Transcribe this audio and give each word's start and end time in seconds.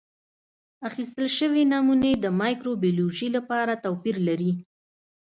اخیستل 0.89 1.27
شوې 1.37 1.63
نمونې 1.73 2.11
د 2.17 2.25
مایکروبیولوژي 2.39 3.27
لپاره 3.37 3.73
توپیر 3.83 4.17
لري. 4.27 4.51